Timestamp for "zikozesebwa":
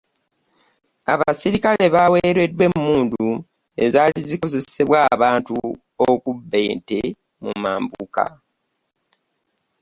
4.29-4.97